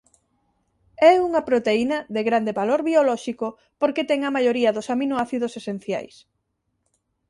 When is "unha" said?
1.27-1.41